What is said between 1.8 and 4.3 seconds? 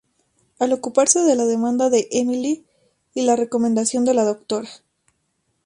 de Emily y la recomendación de la